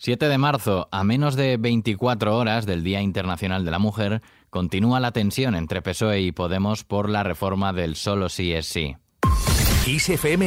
7 0.00 0.28
de 0.28 0.38
marzo, 0.38 0.86
a 0.92 1.02
menos 1.02 1.34
de 1.34 1.56
24 1.56 2.36
horas 2.36 2.66
del 2.66 2.84
Día 2.84 3.02
Internacional 3.02 3.64
de 3.64 3.72
la 3.72 3.80
Mujer, 3.80 4.22
continúa 4.48 5.00
la 5.00 5.10
tensión 5.10 5.56
entre 5.56 5.82
PSOE 5.82 6.20
y 6.20 6.30
Podemos 6.30 6.84
por 6.84 7.10
la 7.10 7.24
reforma 7.24 7.72
del 7.72 7.96
solo 7.96 8.28
sí 8.28 8.52
es 8.52 8.66
sí. 8.66 8.96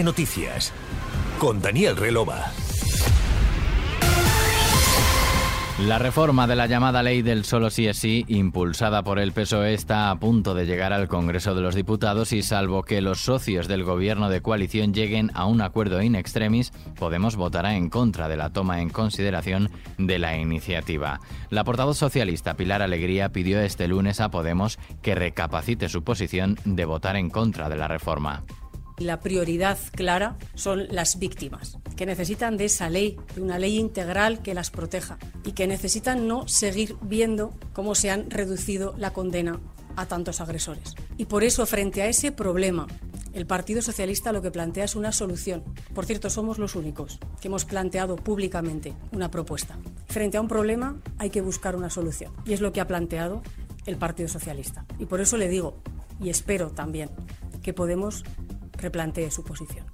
Noticias 0.03 0.71
con 1.37 1.61
Daniel 1.61 1.97
Relova. 1.97 2.53
La 5.79 5.97
reforma 5.97 6.45
de 6.45 6.55
la 6.55 6.67
llamada 6.67 7.01
ley 7.01 7.23
del 7.23 7.43
solo 7.43 7.71
sí 7.71 7.88
es 7.88 7.97
sí, 7.97 8.23
impulsada 8.27 9.03
por 9.03 9.17
el 9.17 9.31
PSOE, 9.31 9.73
está 9.73 10.11
a 10.11 10.20
punto 10.20 10.53
de 10.53 10.65
llegar 10.65 10.93
al 10.93 11.07
Congreso 11.07 11.55
de 11.55 11.61
los 11.61 11.73
Diputados 11.73 12.33
y 12.33 12.43
salvo 12.43 12.83
que 12.83 13.01
los 13.01 13.21
socios 13.21 13.67
del 13.67 13.84
gobierno 13.84 14.29
de 14.29 14.41
coalición 14.41 14.93
lleguen 14.93 15.31
a 15.34 15.45
un 15.45 15.59
acuerdo 15.61 16.02
in 16.02 16.15
extremis, 16.15 16.71
Podemos 16.99 17.35
votará 17.35 17.75
en 17.75 17.89
contra 17.89 18.27
de 18.27 18.38
la 18.38 18.52
toma 18.52 18.81
en 18.81 18.89
consideración 18.89 19.71
de 19.97 20.20
la 20.20 20.38
iniciativa. 20.38 21.20
La 21.49 21.63
portavoz 21.63 21.98
socialista 21.98 22.53
Pilar 22.53 22.84
Alegría 22.84 23.29
pidió 23.29 23.59
este 23.59 23.88
lunes 23.88 24.20
a 24.20 24.29
Podemos 24.29 24.77
que 25.01 25.15
recapacite 25.15 25.90
su 25.90 26.03
posición 26.03 26.59
de 26.63 26.85
votar 26.85 27.15
en 27.15 27.31
contra 27.31 27.70
de 27.70 27.77
la 27.77 27.88
reforma. 27.88 28.43
La 28.98 29.20
prioridad 29.20 29.77
clara 29.91 30.38
son 30.54 30.88
las 30.90 31.18
víctimas, 31.18 31.77
que 31.95 32.05
necesitan 32.05 32.58
de 32.58 32.66
esa 32.66 32.90
ley, 32.90 33.18
de 33.36 33.41
una 33.41 33.58
ley 33.58 33.77
integral 33.77 34.41
que 34.41 34.54
las 34.54 34.70
proteja 34.70 35.18
y 35.44 35.54
que 35.54 35.68
necesitan 35.68 36.27
no 36.27 36.48
seguir 36.48 36.96
viendo 37.02 37.54
cómo 37.73 37.96
se 37.96 38.12
han 38.12 38.30
reducido 38.30 38.94
la 38.98 39.12
condena 39.12 39.59
a 39.96 40.05
tantos 40.05 40.41
agresores. 40.41 40.96
Y 41.18 41.26
por 41.26 41.44
eso, 41.44 41.66
frente 41.66 42.02
a 42.02 42.08
ese 42.08 42.32
problema, 42.32 42.88
el 43.34 43.46
Partido 43.46 43.82
Socialista 43.82 44.34
lo 44.34 44.41
que 44.41 44.52
plantea 44.52 44.84
es 44.84 44.96
una 44.96 45.12
solución. 45.12 45.63
Por 45.94 46.05
cierto, 46.05 46.30
somos 46.30 46.58
los 46.58 46.76
únicos 46.76 47.20
que 47.40 47.48
hemos 47.48 47.66
planteado 47.66 48.18
públicamente 48.18 48.94
una 49.12 49.32
propuesta. 49.32 49.77
Frente 50.08 50.38
a 50.38 50.41
un 50.41 50.48
problema 50.48 50.99
hay 51.18 51.30
que 51.30 51.41
buscar 51.41 51.76
una 51.76 51.90
solución. 51.90 52.34
Y 52.46 52.54
es 52.54 52.62
lo 52.62 52.73
que 52.73 52.82
ha 52.82 52.88
planteado 52.88 53.41
el 53.85 53.98
Partido 53.98 54.30
Socialista. 54.30 54.85
Y 54.99 55.05
por 55.05 55.21
eso 55.21 55.37
le 55.37 55.48
digo, 55.48 55.77
y 56.20 56.30
espero 56.30 56.70
también, 56.70 57.10
que 57.62 57.74
Podemos 57.74 58.24
replantee 58.82 59.29
su 59.32 59.43
posición. 59.43 59.90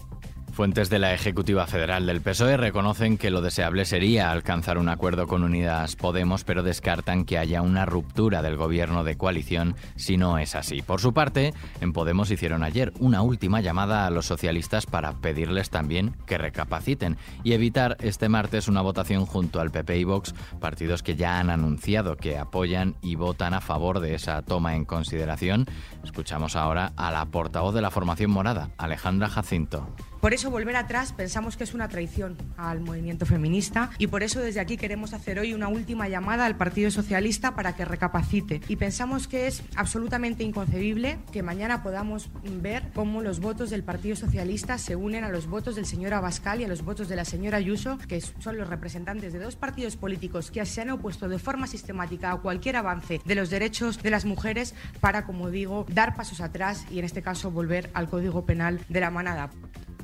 Fuentes 0.57 0.89
de 0.89 0.97
la 0.97 1.13
Ejecutiva 1.13 1.67
Federal 1.67 2.07
del 2.07 2.19
PSOE 2.19 2.57
reconocen 2.57 3.19
que 3.19 3.29
lo 3.29 3.41
deseable 3.41 3.85
sería 3.85 4.31
alcanzar 4.31 4.79
un 4.79 4.89
acuerdo 4.89 5.27
con 5.27 5.43
Unidas 5.43 5.95
Podemos, 5.95 6.43
pero 6.43 6.63
descartan 6.63 7.25
que 7.25 7.37
haya 7.37 7.61
una 7.61 7.85
ruptura 7.85 8.41
del 8.41 8.57
gobierno 8.57 9.03
de 9.03 9.17
coalición 9.17 9.75
si 9.97 10.17
no 10.17 10.39
es 10.39 10.55
así. 10.55 10.81
Por 10.81 10.99
su 10.99 11.13
parte, 11.13 11.53
en 11.79 11.93
Podemos 11.93 12.31
hicieron 12.31 12.63
ayer 12.63 12.91
una 12.97 13.21
última 13.21 13.61
llamada 13.61 14.07
a 14.07 14.09
los 14.09 14.25
socialistas 14.25 14.87
para 14.87 15.13
pedirles 15.13 15.69
también 15.69 16.15
que 16.25 16.39
recapaciten 16.39 17.17
y 17.43 17.53
evitar 17.53 17.95
este 17.99 18.27
martes 18.27 18.67
una 18.67 18.81
votación 18.81 19.27
junto 19.27 19.61
al 19.61 19.69
PP 19.69 19.99
y 19.99 20.05
Vox, 20.05 20.33
partidos 20.59 21.03
que 21.03 21.15
ya 21.15 21.37
han 21.37 21.51
anunciado 21.51 22.17
que 22.17 22.39
apoyan 22.39 22.95
y 23.03 23.13
votan 23.13 23.53
a 23.53 23.61
favor 23.61 23.99
de 23.99 24.15
esa 24.15 24.41
toma 24.41 24.75
en 24.75 24.85
consideración. 24.85 25.67
Escuchamos 26.03 26.55
ahora 26.55 26.93
a 26.97 27.11
la 27.11 27.23
portavoz 27.25 27.75
de 27.75 27.81
la 27.81 27.91
formación 27.91 28.31
morada, 28.31 28.71
Alejandra 28.79 29.29
Jacinto. 29.29 29.87
Por 30.19 30.33
eso 30.33 30.46
volver 30.49 30.75
atrás 30.75 31.13
pensamos 31.13 31.57
que 31.57 31.63
es 31.63 31.73
una 31.73 31.87
traición 31.87 32.37
al 32.57 32.79
movimiento 32.79 33.25
feminista 33.25 33.91
y 33.97 34.07
por 34.07 34.23
eso 34.23 34.39
desde 34.39 34.59
aquí 34.59 34.77
queremos 34.77 35.13
hacer 35.13 35.39
hoy 35.39 35.53
una 35.53 35.67
última 35.67 36.07
llamada 36.07 36.45
al 36.45 36.57
Partido 36.57 36.91
Socialista 36.91 37.55
para 37.55 37.75
que 37.75 37.85
recapacite. 37.85 38.61
Y 38.67 38.75
pensamos 38.75 39.27
que 39.27 39.47
es 39.47 39.63
absolutamente 39.75 40.43
inconcebible 40.43 41.19
que 41.31 41.43
mañana 41.43 41.83
podamos 41.83 42.29
ver 42.43 42.83
cómo 42.93 43.21
los 43.21 43.39
votos 43.39 43.69
del 43.69 43.83
Partido 43.83 44.15
Socialista 44.15 44.77
se 44.77 44.95
unen 44.95 45.23
a 45.23 45.29
los 45.29 45.47
votos 45.47 45.75
del 45.75 45.85
señor 45.85 46.13
Abascal 46.13 46.61
y 46.61 46.65
a 46.65 46.67
los 46.67 46.83
votos 46.83 47.09
de 47.09 47.15
la 47.15 47.25
señora 47.25 47.57
Ayuso, 47.57 47.97
que 48.07 48.21
son 48.21 48.57
los 48.57 48.69
representantes 48.69 49.33
de 49.33 49.39
dos 49.39 49.55
partidos 49.55 49.95
políticos 49.95 50.51
que 50.51 50.65
se 50.65 50.81
han 50.81 50.89
opuesto 50.89 51.27
de 51.27 51.39
forma 51.39 51.67
sistemática 51.67 52.31
a 52.31 52.37
cualquier 52.37 52.75
avance 52.75 53.21
de 53.23 53.35
los 53.35 53.49
derechos 53.49 54.01
de 54.01 54.09
las 54.09 54.25
mujeres 54.25 54.75
para, 54.99 55.25
como 55.25 55.49
digo, 55.49 55.85
dar 55.89 56.15
pasos 56.15 56.41
atrás 56.41 56.85
y 56.91 56.99
en 56.99 57.05
este 57.05 57.21
caso 57.21 57.51
volver 57.51 57.89
al 57.93 58.09
Código 58.09 58.45
Penal 58.45 58.81
de 58.89 58.99
la 58.99 59.11
manada. 59.11 59.49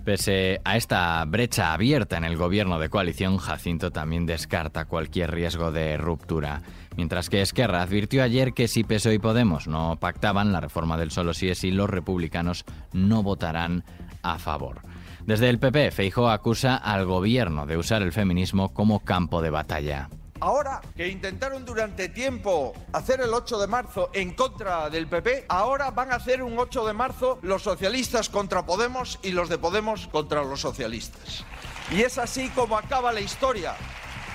Pese 0.04 0.60
a 0.66 0.76
esta 0.76 1.24
brecha 1.24 1.72
abierta 1.72 2.18
en 2.18 2.26
el 2.26 2.36
gobierno 2.36 2.78
de 2.78 2.90
coalición, 2.90 3.38
Jacinto 3.38 3.92
también 3.92 4.26
descarta 4.26 4.84
cualquier 4.84 5.32
riesgo 5.32 5.72
de 5.72 5.96
ruptura. 5.96 6.62
Mientras 6.98 7.30
que 7.30 7.42
Esquerra 7.42 7.82
advirtió 7.82 8.22
ayer 8.22 8.54
que 8.54 8.68
si 8.68 8.84
PSOE 8.84 9.16
y 9.16 9.20
Podemos 9.20 9.68
no 9.68 9.98
pactaban 10.02 10.52
la 10.52 10.60
reforma 10.60 10.98
del 10.98 11.12
solo 11.12 11.34
sí 11.34 11.48
es 11.48 11.60
sí, 11.60 11.72
los 11.72 11.90
republicanos 11.90 12.66
no 12.92 13.24
votarán 13.24 13.86
a 14.24 14.40
favor. 14.40 14.82
Desde 15.26 15.50
el 15.50 15.60
PP, 15.60 15.92
Feijóo 15.92 16.30
acusa 16.30 16.76
al 16.76 17.06
gobierno 17.06 17.66
de 17.66 17.78
usar 17.78 18.02
el 18.02 18.12
feminismo 18.12 18.74
como 18.74 19.00
campo 19.00 19.42
de 19.42 19.52
batalla. 19.52 20.10
Ahora 20.44 20.82
que 20.98 21.08
intentaron 21.08 21.64
durante 21.64 22.10
tiempo 22.10 22.74
hacer 22.92 23.22
el 23.22 23.34
8 23.34 23.60
de 23.60 23.68
marzo 23.68 24.10
en 24.12 24.34
contra 24.34 24.90
del 24.90 25.08
PP, 25.08 25.46
ahora 25.48 25.90
van 25.92 26.12
a 26.12 26.16
hacer 26.16 26.44
un 26.44 26.60
8 26.60 26.86
de 26.86 26.92
marzo 26.92 27.40
los 27.44 27.64
socialistas 27.64 28.28
contra 28.28 28.66
Podemos 28.66 29.20
y 29.24 29.32
los 29.32 29.48
de 29.48 29.58
Podemos 29.58 30.08
contra 30.08 30.44
los 30.44 30.60
socialistas. 30.60 31.46
Y 31.92 32.02
es 32.02 32.18
así 32.18 32.50
como 32.50 32.78
acaba 32.78 33.14
la 33.14 33.22
historia 33.22 33.76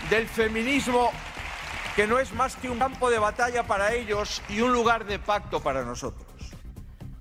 del 0.09 0.27
feminismo 0.27 1.11
que 1.95 2.07
no 2.07 2.19
es 2.19 2.33
más 2.33 2.57
que 2.57 2.71
un 2.71 2.79
campo 2.79 3.11
de 3.11 3.19
batalla 3.19 3.65
para 3.65 3.93
ellos 3.93 4.41
y 4.49 4.63
un 4.63 4.73
lugar 4.73 5.05
de 5.05 5.19
pacto 5.19 5.61
para 5.61 5.85
nosotros. 5.85 6.28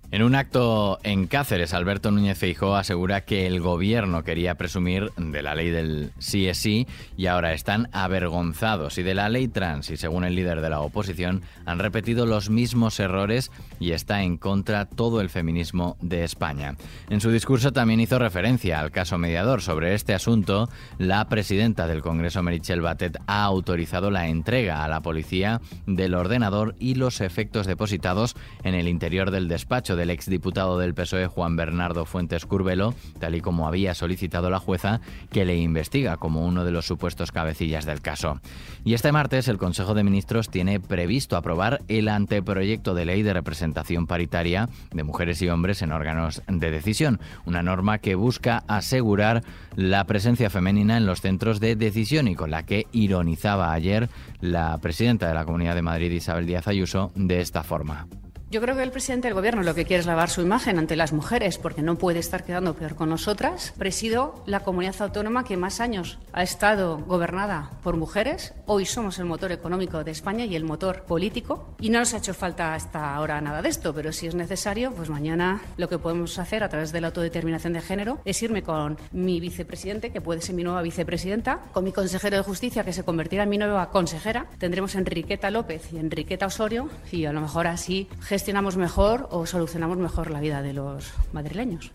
En 0.09 0.23
un 0.23 0.35
acto 0.35 0.99
en 1.03 1.27
Cáceres, 1.27 1.73
Alberto 1.73 2.11
Núñez 2.11 2.37
Feijóo 2.37 2.75
asegura 2.75 3.25
que 3.25 3.45
el 3.45 3.59
gobierno 3.59 4.23
quería 4.23 4.55
presumir 4.55 5.11
de 5.17 5.41
la 5.41 5.53
ley 5.53 5.69
del 5.69 6.11
sí 6.17 6.47
es 6.47 6.59
sí 6.59 6.87
y 7.17 7.25
ahora 7.25 7.51
están 7.51 7.89
avergonzados 7.91 8.97
y 8.99 9.03
de 9.03 9.13
la 9.13 9.27
ley 9.27 9.49
trans 9.49 9.89
y 9.89 9.97
según 9.97 10.23
el 10.23 10.33
líder 10.33 10.61
de 10.61 10.69
la 10.69 10.79
oposición 10.79 11.41
han 11.65 11.79
repetido 11.79 12.25
los 12.25 12.49
mismos 12.49 13.01
errores 13.01 13.51
y 13.81 13.91
está 13.91 14.23
en 14.23 14.37
contra 14.37 14.85
todo 14.85 15.19
el 15.19 15.29
feminismo 15.29 15.97
de 15.99 16.23
España. 16.23 16.77
En 17.09 17.19
su 17.19 17.29
discurso 17.29 17.73
también 17.73 17.99
hizo 17.99 18.17
referencia 18.17 18.79
al 18.79 18.91
caso 18.91 19.17
mediador. 19.17 19.61
Sobre 19.61 19.93
este 19.93 20.13
asunto, 20.13 20.69
la 20.99 21.27
presidenta 21.27 21.85
del 21.85 22.01
Congreso, 22.01 22.41
Merichel 22.43 22.79
Batet, 22.79 23.17
ha 23.27 23.43
autorizado 23.43 24.09
la 24.09 24.29
entrega 24.29 24.85
a 24.85 24.87
la 24.87 25.01
policía 25.01 25.59
del 25.85 26.15
ordenador 26.15 26.75
y 26.79 26.95
los 26.95 27.19
efectos 27.19 27.67
depositados 27.67 28.37
en 28.63 28.73
el 28.73 28.87
interior 28.87 29.31
del 29.31 29.49
despacho 29.49 29.96
del 29.97 30.11
exdiputado 30.11 30.79
del 30.79 30.93
PSOE 30.93 31.27
Juan 31.27 31.57
Bernardo 31.57 32.05
Fuentes 32.05 32.45
Curvelo, 32.45 32.93
tal 33.19 33.35
y 33.35 33.41
como 33.41 33.67
había 33.67 33.93
solicitado 33.93 34.49
la 34.49 34.59
jueza, 34.59 35.01
que 35.31 35.43
le 35.43 35.57
investiga 35.57 36.15
como 36.15 36.45
uno 36.45 36.63
de 36.63 36.71
los 36.71 36.85
supuestos 36.85 37.33
cabecillas 37.33 37.85
del 37.85 37.99
caso. 37.99 38.39
Y 38.85 38.93
este 38.93 39.11
martes 39.11 39.49
el 39.49 39.57
Consejo 39.57 39.93
de 39.93 40.05
Ministros 40.05 40.49
tiene 40.49 40.79
previsto 40.79 41.35
aprobar 41.35 41.81
el 41.89 42.07
anteproyecto 42.07 42.93
de 42.93 43.05
ley 43.05 43.23
de 43.23 43.33
representación 43.33 44.07
paritaria 44.07 44.69
de 44.91 45.03
mujeres 45.03 45.41
y 45.41 45.49
hombres 45.49 45.81
en 45.81 45.91
órganos 45.91 46.41
de 46.47 46.71
decisión, 46.71 47.19
una 47.45 47.63
norma 47.63 47.97
que 47.97 48.15
busca 48.15 48.63
asegurar 48.67 49.43
la 49.75 50.05
presencia 50.05 50.49
femenina 50.49 50.97
en 50.97 51.05
los 51.05 51.21
centros 51.21 51.59
de 51.59 51.75
decisión 51.75 52.27
y 52.27 52.35
con 52.35 52.51
la 52.51 52.63
que 52.63 52.87
ironizaba 52.91 53.73
ayer 53.73 54.09
la 54.39 54.77
presidenta 54.77 55.27
de 55.27 55.33
la 55.33 55.45
Comunidad 55.45 55.75
de 55.75 55.81
Madrid, 55.81 56.11
Isabel 56.11 56.45
Díaz 56.45 56.67
Ayuso, 56.67 57.11
de 57.15 57.41
esta 57.41 57.63
forma. 57.63 58.07
Yo 58.49 58.61
creo 58.61 58.77
que 58.77 58.83
el 58.83 58.91
presidente 58.91 59.27
del 59.27 59.35
Gobierno 59.35 59.61
lo 59.61 59.75
que 59.75 59.83
quiere 59.83 59.99
es 59.99 60.05
lavar 60.05 60.29
su 60.29 60.39
imagen 60.39 60.79
ante 60.79 60.95
las 60.95 61.11
mujeres 61.11 61.57
porque 61.57 61.81
no 61.81 61.97
puede 61.97 62.19
estar 62.19 62.45
quedando 62.45 62.75
peor 62.75 62.95
con 62.95 63.09
nosotras. 63.09 63.73
Presido 63.77 64.41
la 64.45 64.61
comunidad 64.61 64.95
autónoma 65.01 65.43
que 65.43 65.57
más 65.57 65.81
años 65.81 66.17
ha 66.31 66.43
estado 66.43 66.97
gobernada 66.99 67.71
por 67.83 67.97
mujeres. 67.97 68.53
Hoy 68.65 68.85
somos 68.85 69.19
el 69.19 69.25
motor 69.25 69.51
económico 69.51 70.01
de 70.05 70.11
España 70.11 70.45
y 70.45 70.55
el 70.55 70.63
motor 70.63 71.03
político. 71.03 71.75
Y 71.81 71.89
no 71.89 71.99
nos 71.99 72.13
ha 72.13 72.19
hecho 72.19 72.33
falta 72.33 72.73
hasta 72.73 73.15
ahora 73.15 73.41
nada 73.41 73.61
de 73.61 73.67
esto, 73.67 73.93
pero 73.93 74.13
si 74.13 74.27
es 74.27 74.35
necesario, 74.35 74.93
pues 74.93 75.09
mañana 75.09 75.61
lo 75.75 75.89
que 75.89 75.99
podemos 75.99 76.39
hacer 76.39 76.63
a 76.63 76.69
través 76.69 76.93
de 76.93 77.01
la 77.01 77.07
autodeterminación 77.07 77.73
de 77.73 77.81
género 77.81 78.21
es 78.23 78.41
irme 78.41 78.63
con 78.63 78.97
mi 79.11 79.41
vicepresidente, 79.41 80.13
que 80.13 80.21
puede 80.21 80.39
ser 80.39 80.55
mi 80.55 80.63
nueva 80.63 80.81
vicepresidenta, 80.83 81.59
con 81.73 81.83
mi 81.83 81.91
consejero 81.91 82.37
de 82.37 82.43
justicia, 82.43 82.85
que 82.85 82.93
se 82.93 83.03
convertirá 83.03 83.43
en 83.43 83.49
mi 83.49 83.57
nueva 83.57 83.89
consejera. 83.89 84.45
Tendremos 84.57 84.95
a 84.95 84.99
Enriqueta 84.99 85.51
López 85.51 85.91
y 85.91 85.97
Enriqueta 85.97 86.45
Osorio 86.45 86.87
y 87.11 87.25
a 87.25 87.33
lo 87.33 87.41
mejor 87.41 87.67
así 87.67 88.07
gestionamos 88.37 88.77
mejor 88.77 89.27
o 89.31 89.47
solucionamos 89.47 89.97
mejor 89.97 90.29
la 90.29 90.39
vida 90.39 90.61
de 90.61 90.71
los 90.71 91.11
madrileños. 91.33 91.91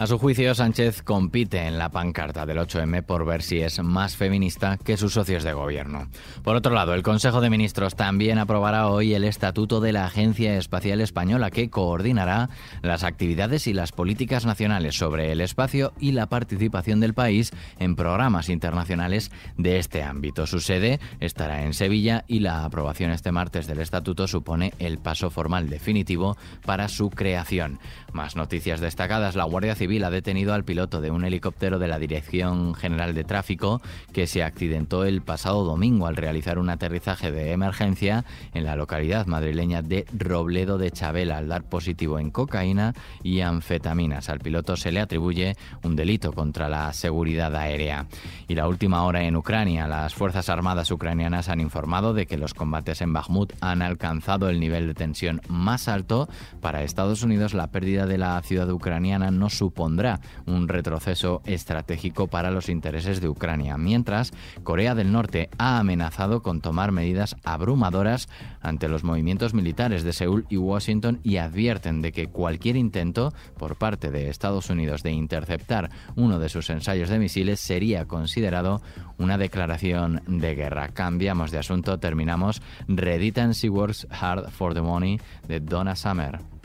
A 0.00 0.06
su 0.06 0.18
juicio, 0.18 0.54
Sánchez 0.54 1.02
compite 1.02 1.66
en 1.66 1.76
la 1.76 1.90
pancarta 1.90 2.46
del 2.46 2.56
8M 2.56 3.02
por 3.02 3.26
ver 3.26 3.42
si 3.42 3.60
es 3.60 3.82
más 3.82 4.16
feminista 4.16 4.78
que 4.78 4.96
sus 4.96 5.12
socios 5.12 5.44
de 5.44 5.52
gobierno. 5.52 6.08
Por 6.42 6.56
otro 6.56 6.72
lado, 6.72 6.94
el 6.94 7.02
Consejo 7.02 7.42
de 7.42 7.50
Ministros 7.50 7.96
también 7.96 8.38
aprobará 8.38 8.88
hoy 8.88 9.12
el 9.12 9.24
estatuto 9.24 9.78
de 9.78 9.92
la 9.92 10.06
Agencia 10.06 10.56
Espacial 10.56 11.02
Española 11.02 11.50
que 11.50 11.68
coordinará 11.68 12.48
las 12.80 13.04
actividades 13.04 13.66
y 13.66 13.74
las 13.74 13.92
políticas 13.92 14.46
nacionales 14.46 14.96
sobre 14.96 15.32
el 15.32 15.42
espacio 15.42 15.92
y 16.00 16.12
la 16.12 16.28
participación 16.28 17.00
del 17.00 17.12
país 17.12 17.50
en 17.78 17.94
programas 17.94 18.48
internacionales 18.48 19.30
de 19.58 19.78
este 19.78 20.02
ámbito. 20.02 20.46
Su 20.46 20.60
sede 20.60 20.98
estará 21.20 21.64
en 21.64 21.74
Sevilla 21.74 22.24
y 22.26 22.40
la 22.40 22.64
aprobación 22.64 23.10
este 23.10 23.32
martes 23.32 23.66
del 23.66 23.80
estatuto 23.80 24.26
supone 24.28 24.72
el 24.78 24.96
paso 24.96 25.28
formal 25.28 25.68
definitivo 25.68 26.38
para 26.64 26.88
su 26.88 27.10
creación. 27.10 27.78
Más 28.14 28.34
noticias 28.34 28.80
destacadas. 28.80 29.36
La 29.36 29.44
Guardia 29.44 29.74
Civil 29.74 29.89
Civil 29.90 30.04
ha 30.04 30.10
detenido 30.10 30.54
al 30.54 30.62
piloto 30.62 31.00
de 31.00 31.10
un 31.10 31.24
helicóptero 31.24 31.80
de 31.80 31.88
la 31.88 31.98
Dirección 31.98 32.76
General 32.76 33.12
de 33.12 33.24
Tráfico 33.24 33.82
que 34.12 34.28
se 34.28 34.44
accidentó 34.44 35.04
el 35.04 35.20
pasado 35.20 35.64
domingo 35.64 36.06
al 36.06 36.14
realizar 36.14 36.60
un 36.60 36.70
aterrizaje 36.70 37.32
de 37.32 37.50
emergencia 37.50 38.24
en 38.54 38.62
la 38.62 38.76
localidad 38.76 39.26
madrileña 39.26 39.82
de 39.82 40.06
Robledo 40.16 40.78
de 40.78 40.92
Chabela 40.92 41.38
al 41.38 41.48
dar 41.48 41.64
positivo 41.64 42.20
en 42.20 42.30
cocaína 42.30 42.94
y 43.24 43.40
anfetaminas. 43.40 44.28
Al 44.28 44.38
piloto 44.38 44.76
se 44.76 44.92
le 44.92 45.00
atribuye 45.00 45.56
un 45.82 45.96
delito 45.96 46.32
contra 46.32 46.68
la 46.68 46.92
seguridad 46.92 47.56
aérea. 47.56 48.06
Y 48.46 48.54
la 48.54 48.68
última 48.68 49.02
hora 49.02 49.24
en 49.24 49.34
Ucrania, 49.34 49.88
las 49.88 50.14
Fuerzas 50.14 50.48
Armadas 50.50 50.92
ucranianas 50.92 51.48
han 51.48 51.58
informado 51.58 52.14
de 52.14 52.26
que 52.26 52.38
los 52.38 52.54
combates 52.54 53.00
en 53.00 53.12
Bakhmut 53.12 53.54
han 53.60 53.82
alcanzado 53.82 54.50
el 54.50 54.60
nivel 54.60 54.86
de 54.86 54.94
tensión 54.94 55.40
más 55.48 55.88
alto. 55.88 56.28
Para 56.60 56.84
Estados 56.84 57.24
Unidos, 57.24 57.54
la 57.54 57.72
pérdida 57.72 58.06
de 58.06 58.18
la 58.18 58.40
ciudad 58.42 58.70
ucraniana 58.70 59.32
no 59.32 59.50
supondrá 59.80 60.20
un 60.44 60.68
retroceso 60.68 61.40
estratégico 61.46 62.26
para 62.26 62.50
los 62.50 62.68
intereses 62.68 63.22
de 63.22 63.30
Ucrania, 63.30 63.78
mientras 63.78 64.30
Corea 64.62 64.94
del 64.94 65.10
Norte 65.10 65.48
ha 65.56 65.78
amenazado 65.78 66.42
con 66.42 66.60
tomar 66.60 66.92
medidas 66.92 67.36
abrumadoras 67.44 68.28
ante 68.60 68.90
los 68.90 69.04
movimientos 69.04 69.54
militares 69.54 70.04
de 70.04 70.12
Seúl 70.12 70.44
y 70.50 70.58
Washington 70.58 71.20
y 71.22 71.38
advierten 71.38 72.02
de 72.02 72.12
que 72.12 72.26
cualquier 72.26 72.76
intento 72.76 73.32
por 73.56 73.76
parte 73.76 74.10
de 74.10 74.28
Estados 74.28 74.68
Unidos 74.68 75.02
de 75.02 75.12
interceptar 75.12 75.88
uno 76.14 76.38
de 76.38 76.50
sus 76.50 76.68
ensayos 76.68 77.08
de 77.08 77.18
misiles 77.18 77.58
sería 77.58 78.04
considerado 78.04 78.82
una 79.16 79.38
declaración 79.38 80.20
de 80.26 80.56
guerra. 80.56 80.88
Cambiamos 80.88 81.52
de 81.52 81.58
asunto, 81.58 81.98
terminamos. 81.98 82.60
Reeditan 82.86 83.52
She 83.52 83.70
Works 83.70 84.06
Hard 84.10 84.50
for 84.50 84.74
the 84.74 84.82
Money 84.82 85.18
de 85.48 85.58
Donna 85.58 85.96
Summer. 85.96 86.59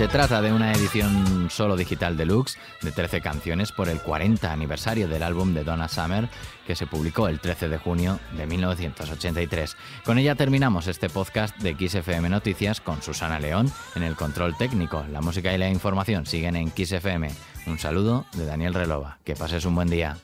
Se 0.00 0.08
trata 0.08 0.40
de 0.40 0.50
una 0.50 0.72
edición 0.72 1.50
solo 1.50 1.76
digital 1.76 2.16
deluxe 2.16 2.56
de 2.80 2.90
13 2.90 3.20
canciones 3.20 3.70
por 3.70 3.90
el 3.90 4.00
40 4.00 4.50
aniversario 4.50 5.08
del 5.08 5.22
álbum 5.22 5.52
de 5.52 5.62
Donna 5.62 5.88
Summer 5.88 6.26
que 6.66 6.74
se 6.74 6.86
publicó 6.86 7.28
el 7.28 7.38
13 7.38 7.68
de 7.68 7.76
junio 7.76 8.18
de 8.34 8.46
1983. 8.46 9.76
Con 10.06 10.16
ella 10.16 10.36
terminamos 10.36 10.86
este 10.86 11.10
podcast 11.10 11.54
de 11.58 11.76
XFM 11.76 12.30
Noticias 12.30 12.80
con 12.80 13.02
Susana 13.02 13.40
León 13.40 13.70
en 13.94 14.02
el 14.02 14.16
control 14.16 14.56
técnico. 14.56 15.04
La 15.12 15.20
música 15.20 15.52
y 15.52 15.58
la 15.58 15.68
información 15.68 16.24
siguen 16.24 16.56
en 16.56 16.70
XFM. 16.70 17.28
Un 17.66 17.78
saludo 17.78 18.24
de 18.32 18.46
Daniel 18.46 18.72
Relova. 18.72 19.18
Que 19.22 19.36
pases 19.36 19.66
un 19.66 19.74
buen 19.74 19.90
día. 19.90 20.16